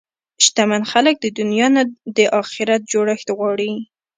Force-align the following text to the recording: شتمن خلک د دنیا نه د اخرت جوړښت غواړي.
شتمن 0.43 0.83
خلک 0.91 1.15
د 1.19 1.25
دنیا 1.39 1.67
نه 1.75 1.83
د 2.17 2.19
اخرت 2.41 2.81
جوړښت 2.91 3.27
غواړي. 3.37 3.71